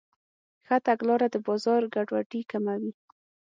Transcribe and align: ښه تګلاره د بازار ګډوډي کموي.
ښه 0.65 0.77
تګلاره 0.87 1.27
د 1.33 1.35
بازار 1.47 1.81
ګډوډي 1.93 2.41
کموي. 2.51 2.91